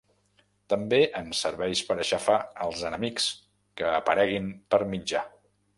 També 0.73 0.99
ens 1.19 1.41
serveix 1.45 1.83
per 1.89 1.97
aixafar 2.05 2.39
als 2.67 2.83
enemics 2.91 3.31
que 3.83 3.93
apareguin 4.03 4.53
per 4.75 4.85
mitjà. 4.95 5.29